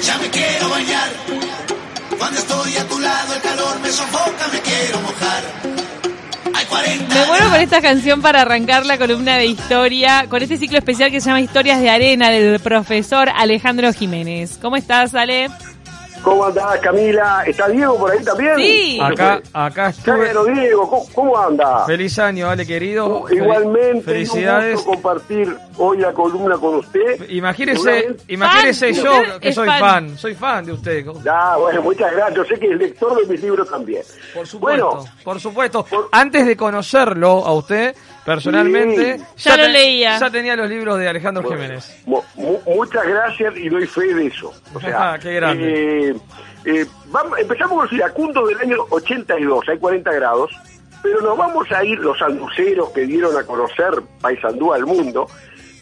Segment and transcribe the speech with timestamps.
[0.00, 1.10] ya me quiero bañar.
[2.18, 5.42] Cuando estoy a tu lado el calor me sofoca, me quiero mojar.
[6.54, 10.56] Hay 40 Me muero con esta canción para arrancar la columna de historia, con este
[10.56, 14.58] ciclo especial que se llama Historias de Arena del profesor Alejandro Jiménez.
[14.60, 15.48] ¿Cómo estás, Ale?
[16.26, 17.44] ¿Cómo andás, Camila?
[17.46, 18.56] ¿Está Diego por ahí también?
[18.56, 18.98] Sí.
[19.00, 20.24] Acá, acá estuve.
[20.24, 21.86] Claro, Diego, ¿cómo, cómo anda?
[21.86, 23.22] Feliz año, Ale querido.
[23.28, 24.70] Fel- Igualmente, Felicidades.
[24.70, 27.30] un gusto compartir hoy la columna con usted.
[27.30, 29.04] Imagínese, imagínese Fan.
[29.04, 29.78] yo que es soy fan.
[29.80, 30.18] fan.
[30.18, 31.06] soy fan de usted.
[31.24, 32.36] Ya, bueno, muchas gracias.
[32.38, 34.02] Yo sé que es lector de mis libros también.
[34.34, 35.84] Por supuesto, Bueno, por supuesto.
[35.84, 37.94] por- Antes de conocerlo a usted
[38.26, 39.48] personalmente, Sí.
[39.48, 40.18] Ya lo leía.
[40.18, 42.02] Ya tenía los libros de Alejandro Bueno, Jiménez.
[42.04, 44.52] mu- mu- muchas gracias y doy fe de eso.
[44.74, 46.10] O sea, qué grande.
[46.10, 46.16] eh,
[46.66, 50.50] eh, vamos- empezamos con los iracundos del año 82, hay 40 grados,
[51.02, 55.28] pero nos vamos a ir, los anduceros que dieron a conocer Paysandú al mundo,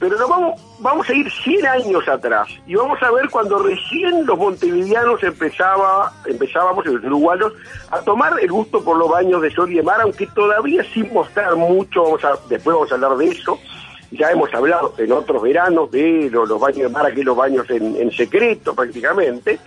[0.04, 4.26] pero nos vamos, vamos a ir 100 años atrás y vamos a ver cuando recién
[4.26, 7.54] los montevideanos empezaba, empezábamos, los uruguayos,
[7.90, 11.10] a tomar el gusto por los baños de sol y de mar, aunque todavía sin
[11.10, 12.18] mostrar mucho,
[12.50, 13.58] después vamos a hablar de eso,
[14.10, 17.64] ya hemos hablado en otros veranos de los, los baños de mar, aquí los baños
[17.70, 19.58] en secreto prácticamente,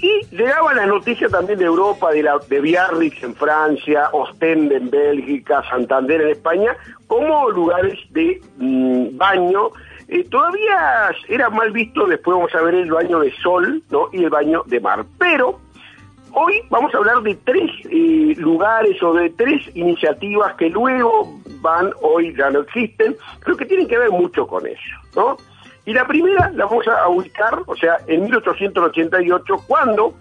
[0.00, 4.90] y llegaba la noticia también de Europa, de, la, de Biarritz en Francia, Ostende en
[4.90, 9.70] Bélgica, Santander en España, como lugares de mm, baño.
[10.08, 14.08] Eh, todavía era mal visto, después vamos a ver el baño de sol ¿no?
[14.12, 15.04] y el baño de mar.
[15.18, 15.60] Pero
[16.32, 21.90] Hoy vamos a hablar de tres eh, lugares o de tres iniciativas que luego van,
[22.02, 24.78] hoy ya no existen, pero que tienen que ver mucho con eso,
[25.16, 25.36] ¿no?
[25.88, 30.12] Y la primera la vamos a ubicar, o sea, en 1888, cuando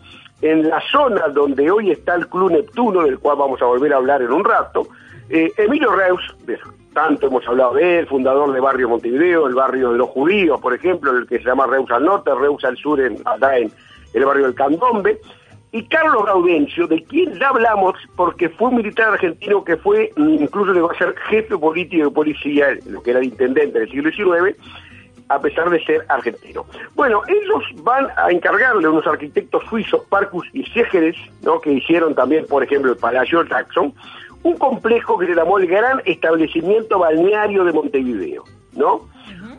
[0.42, 3.98] en la zona donde hoy está el Club Neptuno, del cual vamos a volver a
[3.98, 4.88] hablar en un rato,
[5.30, 6.58] eh, Emilio Reus, de-
[6.94, 10.74] tanto hemos hablado de él, fundador de Barrio Montevideo, el barrio de los judíos, por
[10.74, 13.70] ejemplo, el que se llama Reus al norte, Reus al sur, en, allá en
[14.14, 15.20] el barrio del Candombe,
[15.74, 20.44] y Carlos Gaudencio, de quien ya hablamos porque fue un militar argentino que fue, mm,
[20.44, 24.10] incluso llegó a ser jefe político de policía, lo que era el intendente del siglo
[24.10, 24.56] XIX,
[25.30, 26.66] a pesar de ser argentino.
[26.96, 31.60] Bueno, ellos van a encargarle a unos arquitectos suizos, Parcus y Segeres, ¿no?
[31.60, 33.94] que hicieron también, por ejemplo, el Palacio Jackson,
[34.44, 38.44] un complejo que se llamó el Gran Establecimiento Balneario de Montevideo,
[38.74, 39.02] ¿no?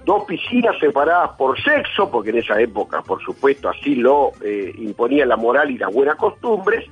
[0.04, 5.26] Dos piscinas separadas por sexo, porque en esa época, por supuesto, así lo eh, imponía
[5.26, 6.86] la moral y las buenas costumbres,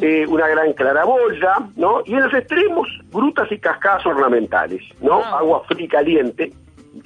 [0.00, 2.02] eh, una gran claraboya, ¿no?
[2.04, 5.24] Y en los extremos, grutas y cascadas ornamentales, ¿no?
[5.24, 6.52] Agua fría y caliente,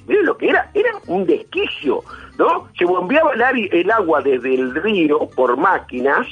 [0.07, 2.03] Miren lo que era, era un desquicio,
[2.37, 2.67] ¿no?
[2.77, 6.27] Se bombeaba el, agua desde el río por máquinas,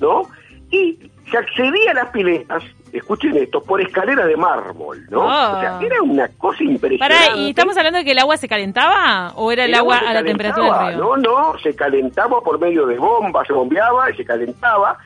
[0.00, 0.22] ¿no?
[0.70, 2.62] Y se accedía a las piletas,
[2.92, 5.30] escuchen esto, por escaleras de mármol, ¿no?
[5.30, 5.54] Ah.
[5.56, 7.26] O sea, era una cosa impresionante.
[7.26, 10.06] Pará, ¿y estamos hablando de que el agua se calentaba o era el, agua se
[10.06, 11.04] a la temperatura del río?
[11.04, 14.98] No, no, se calentaba por medio de bombas, se bombeaba y se calentaba.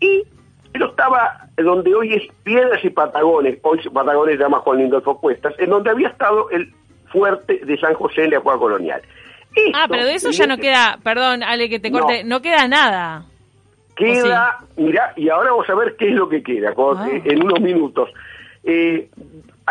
[0.00, 0.24] Y
[0.74, 5.70] él estaba donde hoy es Piedras y Patagones, hoy Patagones llama Juan Lindolfo Cuestas, en
[5.70, 6.72] donde había estado el
[7.12, 9.02] fuerte de San José en la época colonial.
[9.74, 12.66] Ah, pero de eso ya no evidente- queda, perdón, Ale, que te corte, no, queda
[12.68, 13.24] nada.
[13.94, 17.08] Queda, mira, y ahora vamos a ver qué es lo que queda con- Ah.
[17.10, 18.08] eh, en unos minutos.
[18.64, 19.10] Eh,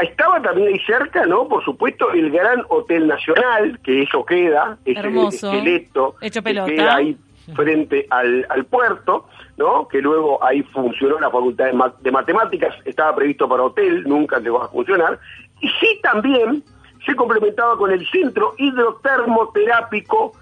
[0.02, 1.48] estaba también ahí cerca, ¿no?
[1.48, 5.52] Por supuesto, el Gran Hotel Nacional, que eso queda, ese Hermoso.
[5.52, 6.72] esqueleto Hecho que pelota.
[6.72, 7.18] queda ahí
[7.56, 9.28] frente al, al puerto,
[9.58, 9.88] ¿no?
[9.88, 11.66] Que luego ahí funcionó la Facultad
[12.02, 15.18] de Matemáticas, estaba previsto para hotel, nunca llegó a funcionar.
[15.60, 16.64] Y sí también
[17.06, 20.34] se complementaba con el Centro Hidrotermoterápico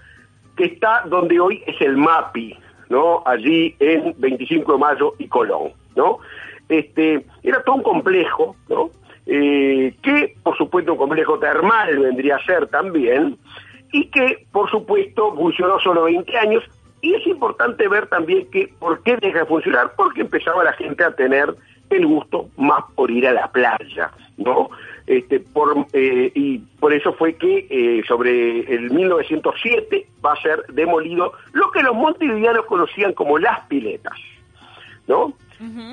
[0.56, 2.58] que está donde hoy es el MAPI,
[2.90, 3.24] ¿no?
[3.26, 6.20] Allí en 25 de mayo y Colón, ¿no?
[6.68, 8.90] Este, era todo un complejo, ¿no?
[9.26, 13.38] Eh, que, por supuesto, un complejo termal vendría a ser también,
[13.92, 16.64] y que, por supuesto, funcionó solo 20 años,
[17.02, 19.94] y es importante ver también que, ¿por qué deja de funcionar?
[19.96, 21.56] Porque empezaba la gente a tener
[21.90, 24.70] el gusto más por ir a la playa, ¿no?
[25.06, 30.66] Este, por, eh, y por eso fue que eh, sobre el 1907 va a ser
[30.68, 34.18] demolido lo que los montevideanos conocían como las piletas,
[35.08, 35.34] ¿no?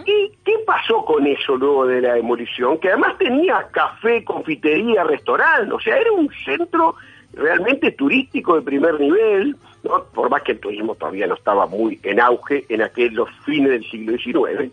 [0.04, 2.78] ¿Y qué pasó con eso luego de la demolición?
[2.78, 6.94] Que además tenía café, confitería, restaurante, o sea, era un centro
[7.32, 10.04] realmente turístico de primer nivel, ¿no?
[10.14, 13.90] por más que el turismo todavía no estaba muy en auge en aquellos fines del
[13.90, 14.72] siglo XIX.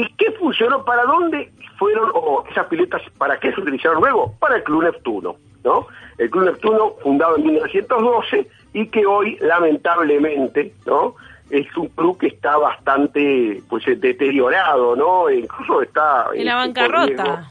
[0.00, 0.84] ¿Y qué funcionó?
[0.84, 3.02] ¿Para dónde fueron o esas piletas?
[3.18, 4.32] ¿Para qué se utilizaron luego?
[4.38, 5.86] Para el Club Neptuno, ¿no?
[6.18, 11.14] El Club Neptuno, fundado en 1912 y que hoy, lamentablemente, ¿no?
[11.50, 15.28] Es un club que está bastante, pues, deteriorado, ¿no?
[15.28, 16.26] E incluso está...
[16.34, 17.50] En la por riesgo- bancarrota.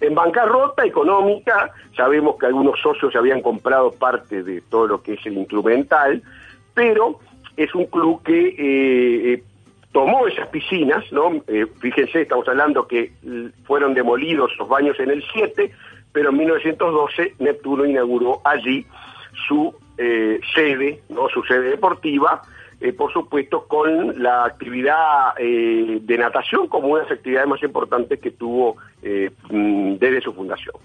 [0.00, 5.26] en bancarrota económica, sabemos que algunos socios habían comprado parte de todo lo que es
[5.26, 6.22] el instrumental,
[6.74, 7.18] pero
[7.56, 9.42] es un club que eh, eh,
[9.92, 11.42] tomó esas piscinas, ¿no?
[11.46, 13.12] Eh, fíjense, estamos hablando que
[13.64, 15.70] fueron demolidos los baños en el 7,
[16.12, 18.86] pero en 1912 Neptuno inauguró allí
[19.48, 21.28] su eh, sede, ¿no?
[21.28, 22.42] Su sede deportiva,
[22.80, 28.18] eh, por supuesto con la actividad de natación como una de las actividades más importantes
[28.20, 30.76] que tuvo mm, desde su fundación.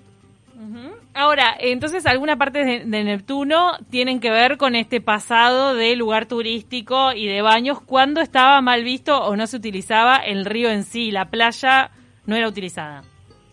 [1.14, 6.26] Ahora, entonces, alguna parte de, de Neptuno tienen que ver con este pasado de lugar
[6.26, 10.84] turístico y de baños, cuando estaba mal visto o no se utilizaba el río en
[10.84, 11.92] sí, la playa
[12.26, 13.04] no era utilizada.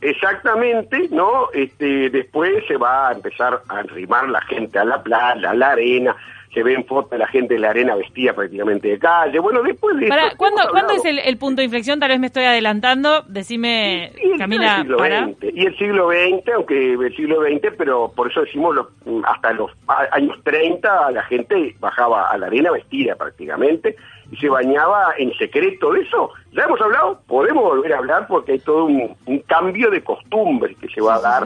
[0.03, 1.53] Exactamente, ¿no?
[1.53, 5.71] Este, después se va a empezar a arrimar la gente a la playa, a la
[5.71, 6.17] arena,
[6.53, 9.39] se ven fotos de la gente en la arena vestida prácticamente de calle.
[9.39, 11.99] Bueno, después de Para, esto, ¿cuándo, hemos ¿Cuándo es el, el punto de inflexión?
[11.99, 13.23] Tal vez me estoy adelantando.
[13.29, 15.27] Decime, Y el Camila, siglo para.
[15.29, 18.89] XX, y el siglo XX, aunque el siglo XX, pero por eso decimos los-
[19.25, 23.97] hasta los a- años 30 la gente bajaba a la arena vestida prácticamente
[24.31, 26.31] y se bañaba en secreto de eso.
[26.53, 30.75] Ya hemos hablado, podemos volver a hablar porque hay todo un, un cambio de costumbre
[30.81, 31.45] que se va a dar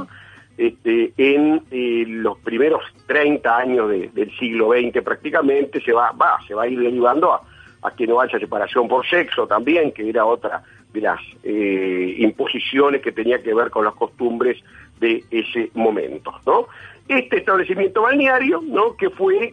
[0.59, 6.39] este, en eh, los primeros 30 años de- del siglo XX prácticamente, se va, va,
[6.47, 7.43] se va a ir derivando a,
[7.83, 10.63] a que no haya separación por sexo también, que era otra
[10.93, 14.57] de las eh, imposiciones que tenía que ver con las costumbres
[14.99, 16.67] de ese momento, ¿no?
[17.07, 18.97] Este establecimiento balneario, ¿no?
[18.97, 19.53] Que fue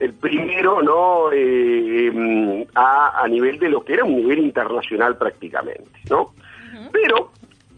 [0.00, 1.30] el primero, ¿no?
[1.32, 6.32] Eh, a, a nivel de lo que era un nivel internacional prácticamente, ¿no?
[6.92, 7.30] Pero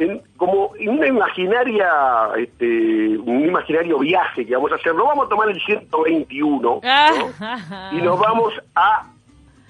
[0.02, 1.88] en- como en una imaginaria,
[2.36, 6.80] este, un imaginario viaje que vamos a hacer, lo vamos a tomar el 121, ¿no?
[6.84, 9.06] Ah, y nos vamos a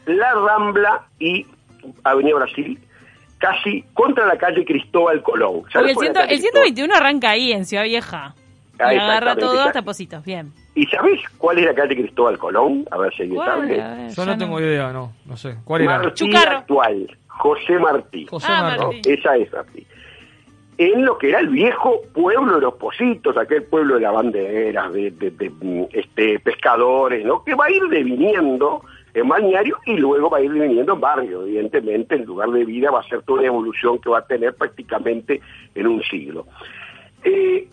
[0.07, 1.47] La Rambla y
[2.05, 2.79] Avenida Brasil,
[3.39, 5.61] casi contra la calle Cristóbal Colón.
[5.63, 8.35] Porque ¿Sabes el, cuál es ciento- la calle el 121 arranca ahí, en Ciudad Vieja.
[8.79, 10.25] Ah, y agarra todo hasta Positos.
[10.25, 10.53] Bien.
[10.75, 12.85] ¿Y sabés cuál es la calle Cristóbal Colón?
[12.91, 14.09] A ver si alguien sabe.
[14.17, 15.57] Yo no tengo idea, no, no sé.
[15.65, 15.99] ¿Cuál era?
[15.99, 16.57] Martí Chucarro.
[16.59, 18.27] actual, José Martí.
[18.27, 18.85] José Ah, Martí.
[18.97, 19.13] Martí.
[19.13, 19.87] Esa es Martí.
[20.79, 25.11] En lo que era el viejo pueblo de los Positos, aquel pueblo de lavanderas, de,
[25.11, 27.45] de- de, mm, este, pescadores, ¿no?
[27.45, 28.83] Que va a ir deviniendo
[29.15, 31.43] en balneario y luego va a ir deviniendo en barrio.
[31.43, 34.55] Evidentemente, el lugar de vida va a ser toda una evolución que va a tener
[34.55, 35.41] prácticamente
[35.75, 36.47] en un siglo.
[37.25, 37.69] Eh,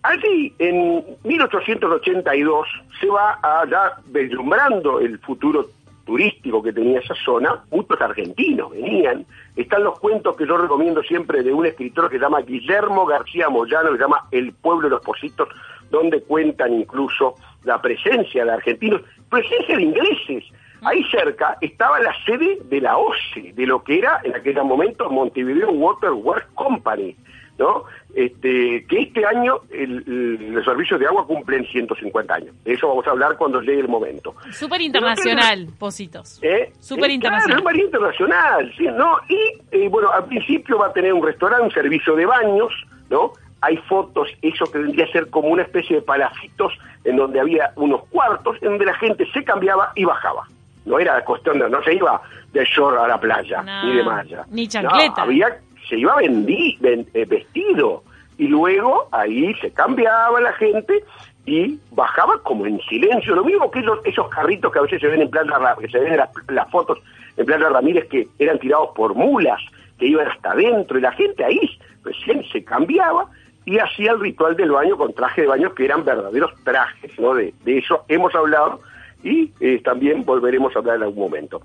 [0.00, 2.68] Allí, en 1882,
[3.00, 5.66] se va a ya deslumbrando el futuro
[6.08, 9.26] turístico que tenía esa zona, muchos argentinos venían.
[9.54, 13.50] Están los cuentos que yo recomiendo siempre de un escritor que se llama Guillermo García
[13.50, 15.50] Moyano, que se llama El pueblo de los Positos,
[15.90, 17.34] donde cuentan incluso
[17.64, 20.44] la presencia de argentinos, presencia de ingleses.
[20.80, 25.10] Ahí cerca estaba la sede de la OCE, de lo que era en aquel momento
[25.10, 27.14] Montevideo Water Works Company,
[27.58, 27.84] ¿no?
[28.14, 32.54] Este, que este año el- el- los servicios de agua cumplen 150 años.
[32.64, 34.34] De eso vamos a hablar cuando llegue el momento.
[34.50, 36.38] Súper internacional, Positos.
[36.42, 36.72] ¿Eh?
[36.80, 37.62] Súper Eh, internacional.
[37.62, 39.18] Claro, internacional, sí, ¿no?
[39.28, 42.72] Y, eh, bueno, al principio va a tener un restaurante, un servicio de baños,
[43.10, 43.32] ¿no?
[43.60, 46.72] Hay fotos, eso que vendría a ser como una especie de palacitos
[47.04, 50.44] en donde había unos cuartos en donde la gente se cambiaba y bajaba.
[50.86, 52.20] No era cuestión de, no se iba
[52.52, 54.44] de short a la playa, No, ni de malla.
[54.50, 55.22] ni No, chancleta.
[55.22, 55.58] había,
[55.88, 58.02] se iba vendi- ven- eh, vestido
[58.36, 61.02] y luego ahí se cambiaba la gente
[61.46, 65.08] y bajaba como en silencio, lo mismo que esos, esos carritos que a veces se
[65.08, 66.20] ven en Playa Ra- que se ven en
[66.54, 66.98] las, fotos
[67.36, 69.60] en Playa Ramírez que eran tirados por mulas
[69.98, 73.26] que iban hasta adentro y la gente ahí recién se cambiaba
[73.64, 77.34] y hacía el ritual del baño con traje de baño que eran verdaderos trajes, ¿no?
[77.34, 78.80] De, de eso hemos hablado
[79.22, 81.60] y eh, también volveremos a hablar en algún momento.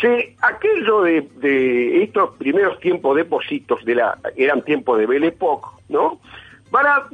[0.00, 5.28] Se, aquello de, de estos primeros tiempos de Positos, de la, eran tiempos de Belle
[5.28, 6.20] Époque, ¿no?
[6.70, 7.08] Van a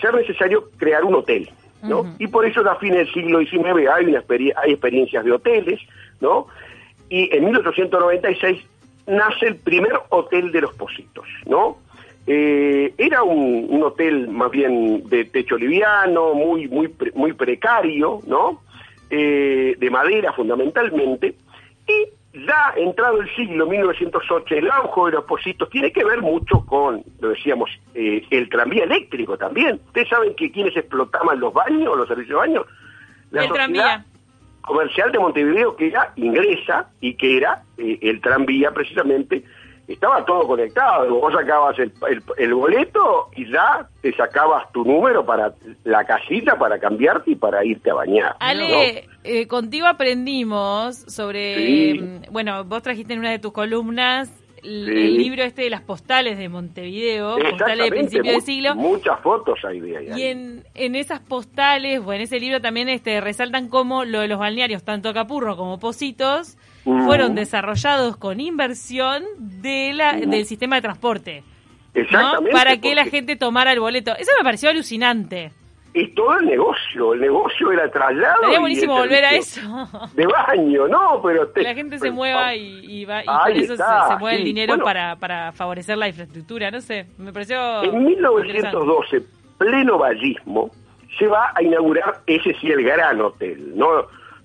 [0.00, 1.50] ser necesario crear un hotel,
[1.82, 2.02] ¿no?
[2.18, 5.80] Y por eso a fines del siglo XIX hay, una experie- hay experiencias de hoteles,
[6.20, 6.46] ¿no?
[7.08, 8.62] Y en 1896
[9.06, 11.78] nace el primer hotel de los Positos, ¿no?
[12.26, 18.20] Eh, era un, un hotel más bien de techo liviano, muy, muy, pre- muy precario,
[18.26, 18.60] ¿no?
[19.10, 21.34] Eh, de madera fundamentalmente,
[21.88, 26.64] y ya entrado el siglo 1908, el auge de los Positos tiene que ver mucho
[26.66, 29.80] con, lo decíamos, eh, el tranvía eléctrico también.
[29.86, 32.66] Ustedes saben que quienes explotaban los baños, los servicios de baños,
[33.30, 34.04] la El tranvía.
[34.62, 39.42] comercial de Montevideo que era ingresa y que era eh, el tranvía precisamente
[39.86, 45.24] estaba todo conectado vos sacabas el, el- el boleto y ya te sacabas tu número
[45.24, 45.54] para
[45.84, 51.98] la casita para cambiarte y para irte a bañar Ale, eh, contigo aprendimos sobre, Sí.
[52.00, 54.30] mm, bueno, vos trajiste en una de tus columnas
[54.62, 54.90] el, Sí.
[54.92, 58.74] el libro este de las postales de Montevideo, postales de principio de siglo.
[58.74, 60.08] Muchas fotos hay de ahí.
[60.16, 64.26] Y en, en esas postales, o en ese libro también este, resaltan cómo lo de
[64.26, 67.04] los balnearios, tanto Capurro como Positos, Ujú.
[67.04, 71.44] fueron desarrollados con inversión de la, del sistema de transporte.
[71.94, 72.00] ¿no?
[72.02, 72.50] Exactamente.
[72.52, 74.16] Para que la gente tomara el boleto.
[74.16, 75.52] Eso me pareció alucinante.
[76.00, 77.14] Es todo el negocio.
[77.14, 78.42] El negocio era traslado.
[78.42, 79.60] Sería buenísimo volver a eso.
[80.14, 81.48] De baño, no, pero...
[81.48, 84.44] te- la gente se mueva y, y va, y eso se, está, se mueve el
[84.44, 84.84] dinero Bueno.
[84.84, 86.70] para, para favorecer la infraestructura.
[86.70, 87.82] No sé, me pareció.
[87.82, 88.76] En interesante.
[88.78, 89.22] 1912,
[89.58, 90.70] pleno vallismo,
[91.18, 93.88] se va a inaugurar ese sí el gran hotel, ¿no?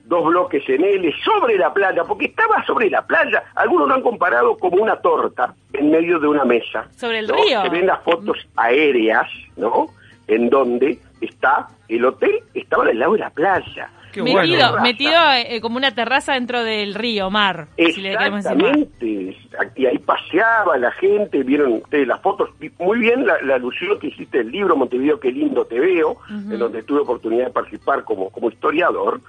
[0.06, 3.44] Dos bloques en L, sobre la playa, porque estaba sobre la playa.
[3.56, 6.88] Algunos lo han comparado como una torta en medio de una mesa.
[6.96, 7.36] Sobre el ¿no?
[7.36, 7.62] río.
[7.62, 9.88] Se ven las fotos aéreas, ¿no?
[10.28, 13.90] En donde está el hotel, estaba al lado de la playa.
[14.14, 14.84] Qué metido, bueno.
[14.84, 18.14] metido eh, como una terraza dentro del río, mar, si le.
[18.14, 19.36] Exactamente.
[19.76, 22.52] Y ahí paseaba la gente, vieron ustedes las fotos.
[22.78, 26.60] Muy bien la, la alusión que hiciste del libro Montevideo, qué lindo te veo, en
[26.60, 29.20] donde tuve oportunidad de participar como, como historiador.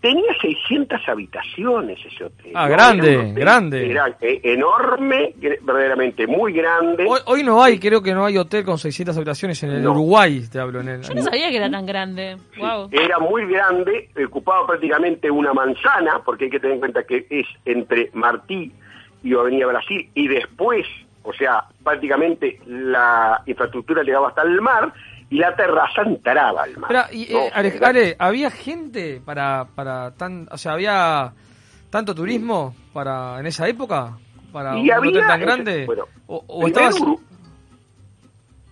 [0.00, 2.52] Tenía 600 habitaciones ese hotel.
[2.54, 2.72] Ah, ¿no?
[2.74, 3.90] grande, Era un hotel- grande.
[3.90, 7.04] Era eh, enorme, verdaderamente muy grande.
[7.08, 9.92] Hoy, hoy no hay, creo que no hay hotel con 600 habitaciones en el No.
[9.92, 10.80] Uruguay, te hablo.
[10.80, 12.36] En el, Yo no sabía que era tan grande.
[12.54, 12.88] Sí, Wow.
[12.92, 17.46] Era muy grande, ocupaba prácticamente una manzana, porque hay que tener en cuenta que es
[17.64, 18.72] entre Martí
[19.24, 20.86] y Avenida Brasil, y después,
[21.24, 24.92] o sea, prácticamente la infraestructura llegaba hasta el mar
[25.30, 26.88] y la terraza entraba al mar.
[26.88, 27.38] Pero, y, ¿no?
[27.40, 31.32] eh, Ale- Ale, ¿había gente para, para tan, o sea, había
[31.90, 34.16] tanto turismo para en esa época?
[34.52, 35.86] ¿Para Y un había, hotel tan ese- grande?
[35.86, 37.00] bueno, ¿O, o estabas-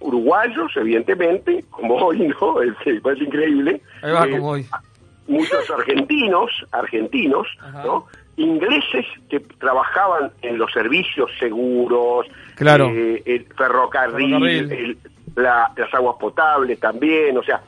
[0.00, 2.60] uruguayos, evidentemente, como hoy, ¿no?
[2.62, 3.80] Es, es increíble.
[4.02, 4.66] Ahí va, Eh, como hoy.
[5.26, 7.84] muchos argentinos, argentinos, Ajá.
[7.84, 8.06] ¿no?
[8.36, 12.88] Ingleses que trabajaban en los servicios seguros, Claro.
[12.90, 14.72] eh, el ferrocarril, Ferrocarril.
[14.72, 14.98] el-
[15.36, 17.60] la- las aguas potables también, o sea,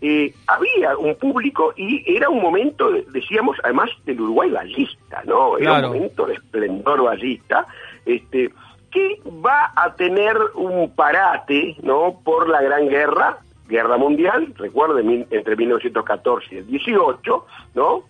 [0.00, 5.56] eh, había un público y era un momento, decíamos, además del Uruguay ballista, ¿no?
[5.56, 5.90] Era Claro.
[5.90, 7.66] un momento de esplendor ballista,
[8.04, 8.50] este,
[8.90, 12.20] que va a tener un parate, ¿no?
[12.22, 18.02] Por la Gran Guerra, Guerra Mundial, recuerden, entre 1914 y el 18, ¿no?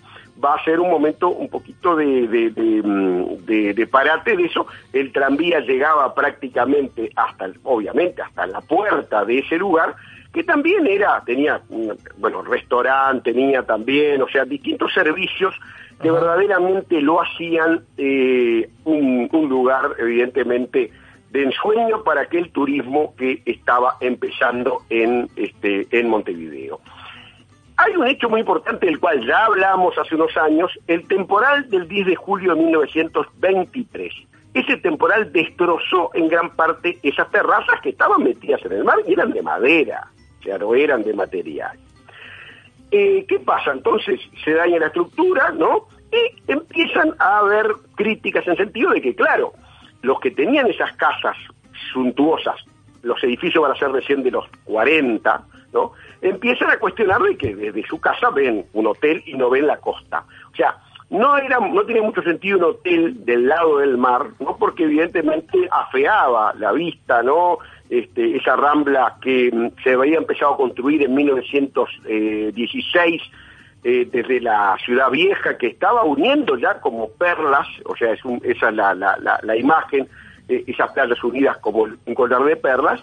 [0.44, 4.44] Va a ser un momento un poquito de, de, de, mm, de- de parate de
[4.44, 4.66] eso.
[4.92, 9.94] El tranvía llegaba prácticamente hasta, obviamente, hasta la puerta de ese lugar,
[10.32, 15.54] que también era, tenía, mm, bueno, restaurante, tenía también, o sea, distintos servicios
[16.02, 20.90] que verdaderamente lo hacían eh, un, un lugar, evidentemente,
[21.30, 26.80] de ensueño para aquel turismo que estaba empezando en, este, en Montevideo.
[27.76, 31.88] Hay un hecho muy importante del cual ya hablamos hace unos años, el temporal del
[31.88, 34.12] 10 de julio de 1923.
[34.54, 39.14] Ese temporal destrozó en gran parte esas terrazas que estaban metidas en el mar y
[39.14, 41.76] eran de madera, o sea, no eran de material.
[42.92, 43.72] Eh, ¿Qué pasa?
[43.72, 45.88] Entonces se daña la estructura, ¿no?
[46.12, 47.66] Y empiezan a haber
[47.96, 49.52] críticas en sentido de que, claro,
[50.02, 51.36] los que tenían esas casas
[51.92, 52.54] suntuosas,
[53.02, 55.92] los edificios van a ser recién de los 40, ¿no?
[56.24, 59.76] Empiezan a cuestionar de que desde su casa ven un hotel y no ven la
[59.76, 60.24] costa.
[60.52, 60.76] O sea,
[61.10, 64.56] no era, no tenía mucho sentido un hotel del lado del mar, ¿no?
[64.56, 67.58] Porque evidentemente afeaba la vista, ¿no?
[67.90, 73.22] Este, esa rambla que mm, se había empezado a construir en 1916
[73.84, 78.40] eh, desde la ciudad vieja que estaba uniendo ya como perlas, o sea, es un-
[78.42, 80.08] esa es la, la, la, imagen,
[80.48, 83.02] eh, esas playas unidas como un collar de perlas,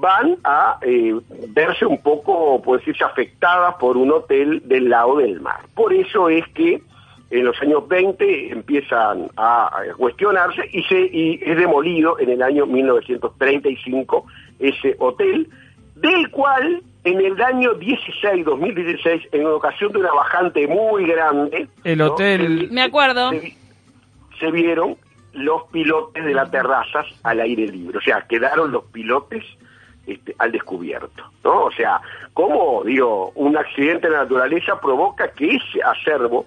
[0.00, 1.14] van a eh,
[1.48, 5.60] verse un poco, puede decirse, afectadas por un hotel del lado del mar.
[5.74, 6.82] Por eso es que
[7.30, 12.66] en los años 20 empiezan a, cuestionarse y, se, y es demolido en el año
[12.66, 14.26] 1935
[14.58, 15.48] ese hotel,
[15.96, 21.98] del cual en el año 16, 2016, en ocasión de una bajante muy grande, El
[21.98, 22.12] ¿no?
[22.12, 23.30] hotel- Se Me acuerdo.
[24.38, 24.96] Se vieron
[25.32, 29.42] los pilotes de las terrazas al aire libre, o sea, quedaron los pilotes
[30.06, 31.64] este, al descubierto, ¿no?
[31.64, 32.00] O sea,
[32.34, 36.46] cómo, digo, un accidente de la naturaleza provoca que ese acervo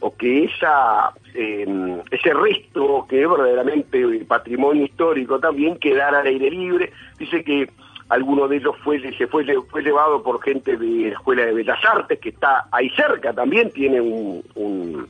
[0.00, 6.50] o que esa eh, ese resto que es verdaderamente patrimonio histórico también quedara al aire
[6.50, 6.92] libre.
[7.18, 7.70] Dice que
[8.08, 11.84] alguno de ellos fue se fue fue llevado por gente de la Escuela de Bellas
[11.84, 15.08] Artes que está ahí cerca también tiene un, un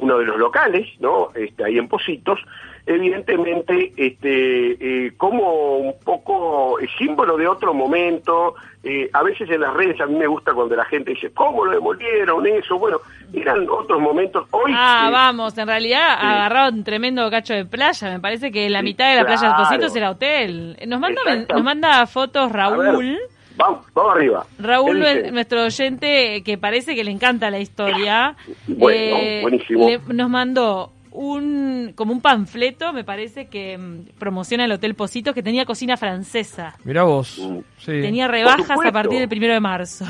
[0.00, 1.28] uno de los locales, ¿no?
[1.34, 2.38] Este, ahí en Positos,
[2.86, 8.54] evidentemente este, eh, como un poco símbolo de otro momento.
[8.82, 11.66] Eh, a veces en las redes a mí me gusta cuando la gente dice, ¿cómo
[11.66, 12.78] lo demolieron eso?
[12.78, 12.98] Bueno,
[13.32, 14.46] eran otros momentos.
[14.50, 18.10] Hoy, ah, eh, vamos, en realidad agarraron un tremendo cacho de playa.
[18.10, 19.54] Me parece que la mitad de la playa de.
[19.54, 20.76] Positos era hotel.
[20.86, 23.18] Nos manda, nos manda fotos Raúl.
[23.56, 24.46] Vamos, vamos arriba.
[24.58, 25.00] Raúl,
[25.32, 29.88] nuestro oyente, que parece que le encanta la historia, Bueno, eh, buenísimo.
[29.88, 35.34] le- nos mandó un como un panfleto, me parece que mm, promociona el Hotel Positos,
[35.34, 36.76] que tenía cocina francesa.
[36.84, 37.36] Mirá vos.
[37.38, 37.58] Mm.
[37.78, 38.00] Sí.
[38.00, 40.04] Tenía rebajas a partir del primero de marzo.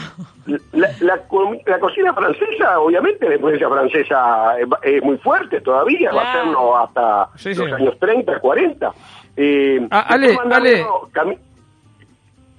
[0.72, 6.12] La, la, co- la cocina francesa, obviamente, la influencia francesa es, es muy fuerte todavía,
[6.12, 7.60] va a serlo hasta Sí, sí.
[7.64, 8.92] los años 30, 40.
[9.36, 10.84] Eh, Ah, Ale, Ale.
[11.12, 11.38] Cami-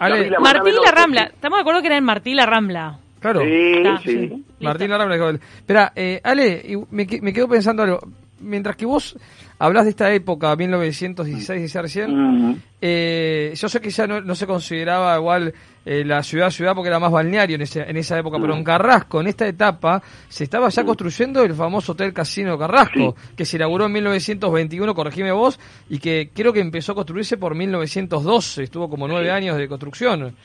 [0.01, 1.23] Ale, Gabriela, Martín la Rambla.
[1.23, 2.99] Estamos de acuerdo que era en Martín la Rambla.
[3.19, 3.41] claro.
[3.41, 4.11] Sí, Ah, sí.
[4.11, 4.45] sí.
[4.61, 4.97] Martín Listo.
[5.07, 5.39] Larrambla.
[5.57, 7.99] Espera, eh, Ale, y me, me quedo pensando algo.
[8.39, 9.15] Mientras que vos
[9.59, 14.47] hablas de esta época, 1916, decía recién, eh, yo sé que ya no, no se
[14.47, 15.53] consideraba igual
[15.85, 18.57] eh, la ciudad-ciudad porque era más balneario en, ese- en esa época, pero Mm.
[18.59, 23.45] en Carrasco, en esta etapa, se estaba ya construyendo el famoso Hotel Casino Carrasco, que
[23.45, 25.59] se inauguró en 1921, corregime vos,
[25.89, 30.35] y que creo que empezó a construirse por 1912, estuvo como nueve años de construcción.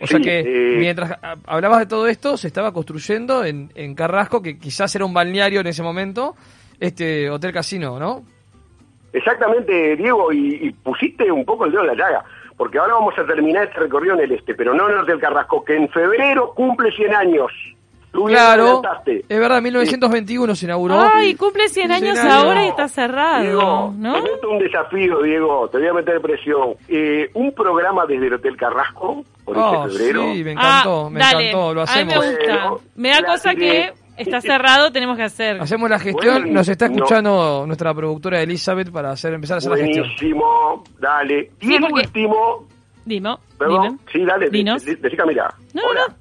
[0.00, 4.42] O sea que eh, mientras hablabas de todo esto, se estaba construyendo en, en Carrasco,
[4.42, 6.34] que quizás era un balneario en ese momento,
[6.80, 8.24] este Hotel Casino, ¿no?
[9.12, 12.24] Exactamente, Diego, y, y pusiste un poco el dedo en la llaga,
[12.62, 15.18] porque ahora vamos a terminar este recorrido en el este, pero no en el Hotel
[15.18, 17.50] Carrasco, que en febrero cumple 100 años.
[18.12, 21.00] Tú bien Claro, es verdad, 1921 se inauguró.
[21.12, 22.44] Ay, cumple 100 años 100 años.
[22.44, 24.12] ahora y está cerrado, Diego, ¿no?
[24.14, 26.74] te meto un desafío, Diego, te voy a meter presión.
[26.86, 30.22] Eh, un programa desde el Hotel Carrasco, por Oh, ese febrero.
[30.34, 31.48] sí, me encantó, Ah, me dale.
[31.48, 32.14] encantó, lo A mí hacemos.
[32.18, 32.44] me gusta.
[32.68, 33.92] Bueno, me da cosa que
[34.22, 35.60] está cerrado, tenemos que hacer.
[35.60, 36.94] Hacemos la gestión, Bueno, nos está no.
[36.96, 40.04] escuchando nuestra productora Elizabeth para hacer empezar a hacer la gestión.
[40.06, 41.50] Buenísimo, dale.
[41.60, 42.68] Y Sí, el porque- último,
[43.04, 43.98] Dimo, perdón, dime.
[44.12, 44.84] sí, dale, de- Dinos.
[45.16, 45.54] Camila.
[45.74, 46.00] No, Hola.
[46.08, 46.14] no,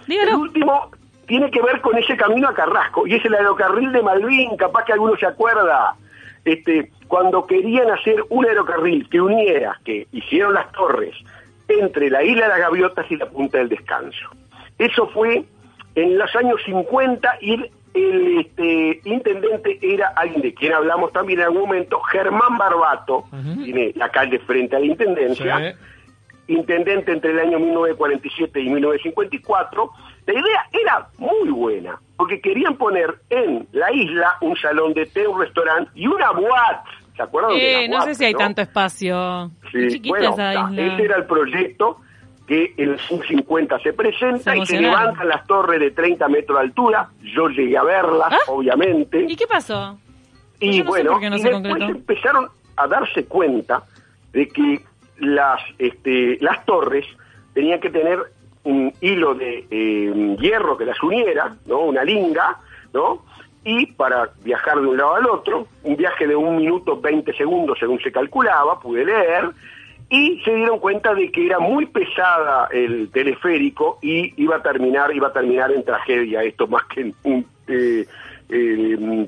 [0.00, 0.38] El dígalo.
[0.38, 0.90] último
[1.26, 4.84] tiene que ver con ese camino a Carrasco y es el aerocarril de Malvin, capaz
[4.84, 5.94] que alguno se acuerda.
[6.44, 11.14] Este, cuando querían hacer un aerocarril que uniera, que hicieron las torres
[11.68, 14.28] entre la isla de las Gaviotas y la Punta del Descanso.
[14.76, 15.44] Eso fue
[15.94, 21.40] en los años 50 y el, el, este, intendente era alguien de quien hablamos también
[21.40, 23.64] en algún momento, Germán Barbato, Ujú.
[23.64, 25.58] tiene la calle frente a la intendencia
[26.46, 26.54] Sí.
[26.54, 29.90] intendente entre el año 1947 y 1954,
[30.26, 35.26] la idea era muy buena, porque querían poner en la isla un salón de té,
[35.26, 36.90] un restaurante y una boate.
[37.16, 38.38] ¿Se acuerdan de Eh, la no sé si hay no?
[38.38, 39.50] tanto espacio.
[39.70, 40.94] Sí, bueno, esa ta, isla.
[40.94, 41.98] ese era el proyecto
[42.52, 46.64] que el 50 se presenta Se y se levantan las torres de 30 metros de
[46.64, 47.08] altura.
[47.22, 48.38] Yo llegué a verlas, ¿Ah?
[48.48, 49.24] obviamente.
[49.26, 49.98] ¿Y qué pasó?
[50.60, 51.84] Y Yo no bueno, no y después concretó.
[51.86, 53.84] empezaron a darse cuenta
[54.34, 54.82] de que
[55.18, 57.06] las, este, las torres
[57.54, 58.18] tenían que tener
[58.64, 61.78] un hilo de eh, hierro que las uniera, ¿no?
[61.80, 62.58] Una linga,
[62.92, 63.24] ¿no?
[63.64, 67.78] Y para viajar de un lado al otro, un viaje de un minuto 20 segundos
[67.78, 69.50] según se calculaba, pude leer,
[70.12, 75.10] y se dieron cuenta de que era muy pesada el teleférico y iba a terminar,
[75.16, 78.06] iba a terminar en tragedia esto más que en un eh,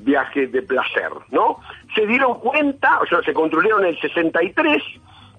[0.03, 1.59] viaje de placer, ¿no?
[1.95, 4.83] Se dieron cuenta, o sea, se construyeron en el 63,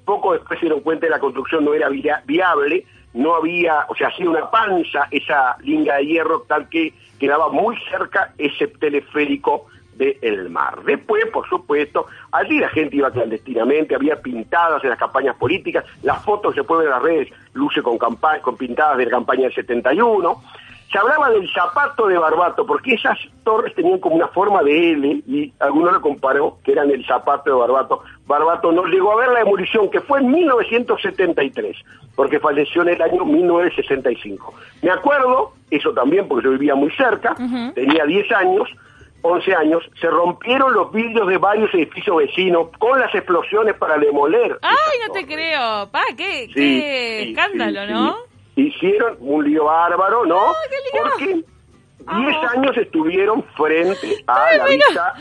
[0.04, 3.94] poco después se dieron cuenta de la construcción no era via- viable, no había, o
[3.96, 9.68] sea, hacía una panza esa linga de hierro tal que quedaba muy cerca ese teleférico
[9.96, 10.84] del mar.
[10.84, 16.24] Después, por supuesto, allí la gente iba clandestinamente, había pintadas en las campañas políticas, las
[16.24, 19.54] fotos se pueden ver en las redes, luce con, con pintadas de la campaña del
[19.54, 20.42] 71.
[20.92, 25.24] Se hablaba del zapato de Barbato, porque esas torres tenían como una forma de L,
[25.28, 28.02] y alguno lo comparó que eran el zapato de Barbato.
[28.28, 31.76] Barbato no llegó a ver la demolición, que fue en 1973,
[32.16, 34.54] porque falleció en el año 1965.
[34.84, 37.36] Me acuerdo, eso también, porque yo vivía muy cerca,
[37.74, 38.70] tenía 10 años,
[39.26, 44.58] 11 años, se rompieron los vidrios de varios edificios vecinos con las explosiones para demoler.
[44.62, 45.90] Ay, no te creo.
[45.92, 48.16] Pa, qué, Sí, qué sí, escándalo, sí, ¿no?
[48.56, 50.40] Hicieron un lío bárbaro, ¿no?
[50.70, 51.04] Qué lío.
[51.12, 51.46] Porque
[52.08, 52.20] Ah.
[52.20, 54.86] 10 años estuvieron frente a Ay, la mira.
[54.88, 55.14] vista.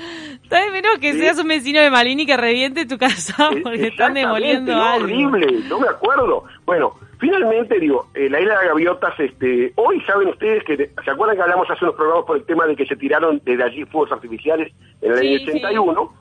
[0.71, 4.71] Menos que seas un vecino de Malini que reviente tu casa Eh, porque están demoliendo
[4.75, 5.05] no, algo.
[5.07, 6.45] horrible, no me acuerdo.
[6.67, 11.37] Bueno, finalmente, digo, eh, la isla de Gaviotas, este, hoy saben ustedes que, ¿se acuerdan
[11.37, 14.13] que hablamos hace unos programas por el tema de que se tiraron desde allí fuegos
[14.13, 15.51] artificiales en el Sí, año sí.
[15.59, 16.13] 81?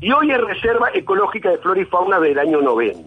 [0.00, 2.98] Y hoy es Reserva Ecológica de Flora y Fauna del año 90,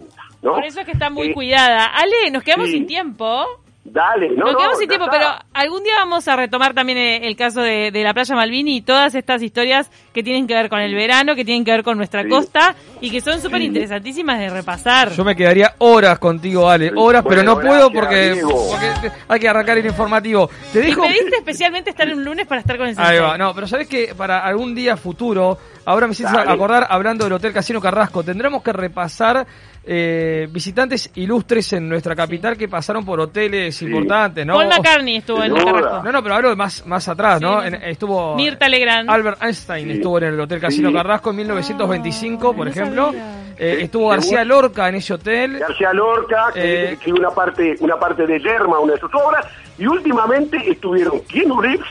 [0.42, 0.54] ¿no?
[0.54, 1.86] Por eso es que está muy Eh, cuidada.
[1.86, 2.72] Ale, nos quedamos sí.
[2.74, 3.44] sin tiempo.
[3.82, 5.18] Dale, no, Nos no, quedamos sin ya tiempo, está.
[5.18, 8.76] pero algún día vamos a retomar también eh, el caso de, de la playa Malvini
[8.76, 11.82] y todas estas historias que tienen que ver con el verano, que tienen que ver
[11.82, 12.28] con nuestra Sí.
[12.28, 15.10] costa y que son súper interesantísimas de repasar.
[15.12, 18.42] Yo me quedaría horas contigo, Ale, horas, pero no puedo porque,
[19.28, 20.50] hay que arrancar el informativo.
[20.74, 21.02] Te Y dejo...
[21.02, 24.14] pediste especialmente estar un lunes para estar con el Ahí va, no, pero sabes que
[24.14, 28.74] para algún día futuro, ahora me hiciste acordar, hablando del Hotel Casino Carrasco, tendremos que
[28.74, 29.46] repasar
[29.84, 34.54] eh, visitantes ilustres en nuestra capital que pasaron por hoteles importantes, ¿no?
[34.54, 35.54] Paul McCartney estuvo en.
[35.54, 36.02] Carrasco.
[36.04, 37.60] No, no, pero hablo de más, más atrás, ¿no?
[37.62, 37.68] Sí.
[37.68, 39.10] En- estuvo Mirta Legrand.
[39.10, 39.92] Albert Einstein Sí.
[39.94, 40.94] estuvo en el Hotel Casino Sí.
[40.94, 43.06] Carrasco en 1925, por no ejemplo.
[43.06, 43.36] sabía.
[43.58, 44.44] Eh, estuvo García.
[44.44, 45.58] Lorca en ese hotel.
[45.58, 49.46] García Lorca, que Eh, escribió una parte, una parte de Yerma, una de sus obras,
[49.78, 51.86] y últimamente estuvieron Keanu Reeves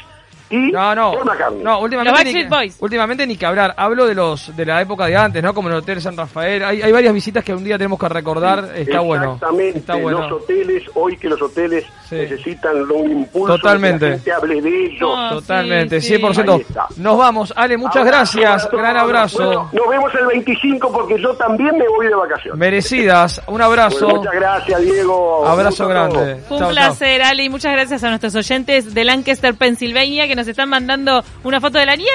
[0.50, 1.12] y No, no.
[1.14, 1.64] Paul McCartney.
[1.64, 2.78] No, últimamente Los ni, Boys.
[2.80, 3.74] últimamente ni que hablar.
[3.78, 5.54] Hablo de los de la época de antes, ¿no?
[5.54, 6.64] Como el Hotel San Rafael.
[6.64, 8.72] Hay, hay varias visitas que un día tenemos que recordar.
[8.76, 9.34] Está bueno.
[9.36, 10.22] Exactamente, Está bueno.
[10.30, 12.15] los hoteles, hoy que los hoteles Sí.
[12.15, 14.06] necesitan un impulso, Totalmente.
[14.06, 15.00] que la gente hable de ellos.
[15.02, 16.13] No, Totalmente, sí, sí.
[16.22, 16.54] 100%.
[16.56, 16.88] Ahí está.
[16.98, 17.54] Nos vamos.
[17.56, 18.69] Ale, muchas gracias.
[18.72, 19.43] Gran abrazo.
[19.45, 22.58] Bueno, nos vemos el 25 porque yo también me voy de vacaciones.
[22.60, 23.41] Merecidas.
[23.48, 24.06] Un abrazo.
[24.06, 25.48] Bueno, muchas gracias, Diego.
[25.48, 26.38] Abrazo grande.
[26.48, 30.48] Fue un placer, Ale, y muchas gracias a nuestros oyentes de Lancaster, Pensilvania, que nos
[30.48, 32.10] están mandando una foto de la nieve.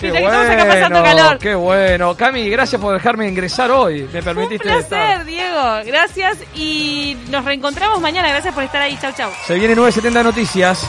[0.00, 1.38] Qué Mira que estamos acá pasando bueno, calor.
[1.38, 2.16] qué bueno.
[2.16, 4.08] Cami, gracias por dejarme ingresar hoy.
[4.12, 5.24] Me Un permitiste placer, estar.
[5.24, 5.62] Diego.
[5.86, 8.28] Gracias y nos reencontramos mañana.
[8.28, 8.96] Gracias por estar ahí.
[9.00, 9.31] Chau, chau.
[9.46, 10.88] Se viene 970 Noticias.